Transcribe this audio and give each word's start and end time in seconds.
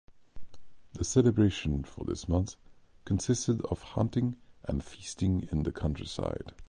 The 0.93 1.03
celebration 1.03 1.83
for 1.83 2.05
this 2.05 2.27
month 2.27 2.55
consisted 3.05 3.61
of 3.65 3.83
hunting 3.83 4.35
and 4.63 4.83
feasting 4.83 5.47
in 5.51 5.61
the 5.61 5.71
countryside. 5.71 6.55